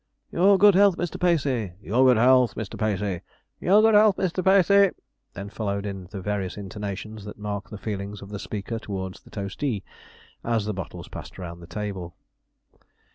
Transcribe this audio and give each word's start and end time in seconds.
'Your 0.31 0.57
good 0.57 0.73
health, 0.73 0.97
Mr. 0.97 1.19
Pacey 1.21 1.73
your 1.79 2.03
good 2.03 2.17
health, 2.17 2.55
Mr. 2.55 2.75
Pacey 2.75 3.21
your 3.59 3.83
good 3.83 3.93
health, 3.93 4.17
Mr. 4.17 4.43
Pacey,' 4.43 4.95
then 5.35 5.47
followed 5.51 5.85
in 5.85 6.07
the 6.07 6.19
various 6.23 6.57
intonations 6.57 7.23
that 7.23 7.37
mark 7.37 7.69
the 7.69 7.77
feelings 7.77 8.23
of 8.23 8.29
the 8.29 8.39
speaker 8.39 8.79
towards 8.79 9.21
the 9.21 9.29
toastee, 9.29 9.83
as 10.43 10.65
the 10.65 10.73
bottles 10.73 11.07
passed 11.07 11.37
round 11.37 11.61
the 11.61 11.67
table. 11.67 12.15